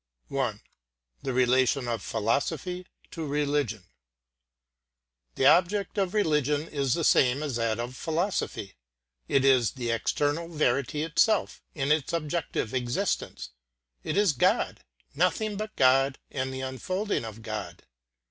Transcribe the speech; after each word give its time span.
I. 0.35 0.59
The 1.21 1.31
Relation 1.31 1.87
of 1.87 2.01
Philosophy 2.01 2.87
to 3.11 3.23
Religion 3.23 3.83
The 5.35 5.45
object 5.45 5.99
of 5.99 6.15
religion 6.15 6.67
is 6.67 6.95
the 6.95 7.03
same 7.03 7.43
as 7.43 7.57
that 7.57 7.79
of 7.79 7.95
philosophy; 7.95 8.73
it 9.27 9.45
is 9.45 9.73
the 9.73 9.91
external 9.91 10.47
verity 10.49 11.03
itself 11.03 11.61
in 11.75 11.91
its 11.91 12.13
objective 12.13 12.73
existence; 12.73 13.51
it 14.03 14.17
is 14.17 14.33
God 14.33 14.83
nothing 15.13 15.55
but 15.55 15.75
God 15.75 16.17
and 16.31 16.51
the 16.51 16.61
unfolding 16.61 17.23
of 17.23 17.43
God. 17.43 17.83